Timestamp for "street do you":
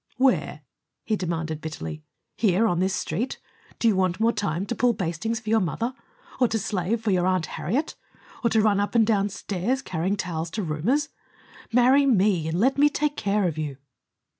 2.95-3.95